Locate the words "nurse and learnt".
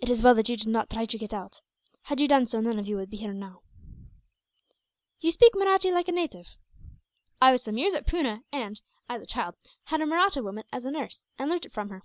10.90-11.66